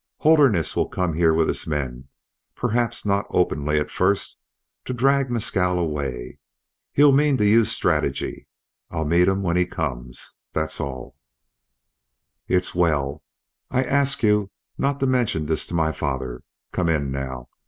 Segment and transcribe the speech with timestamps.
[0.17, 2.07] Holderness will come here with his men,
[2.55, 4.37] perhaps not openly at first,
[4.85, 6.39] to drag Mescal away.
[6.91, 8.47] He'll mean to use strategy.
[8.89, 11.17] I'll meet him when he comes that's all."
[12.47, 13.21] "It's well.
[13.69, 16.41] I ask you not to mention this to my father.
[16.71, 17.49] Come in, now.